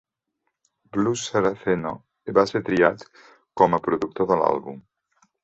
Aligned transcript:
Blues 0.95 1.25
Saraceno 1.25 1.91
va 2.39 2.47
ser 2.53 2.63
triat 2.71 3.05
com 3.63 3.79
a 3.79 3.83
productor 3.89 4.31
de 4.35 4.41
l'àlbum. 4.43 4.83